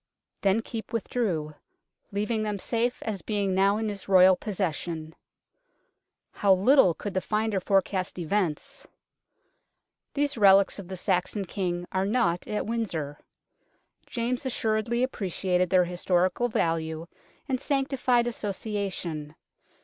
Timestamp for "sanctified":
17.61-18.25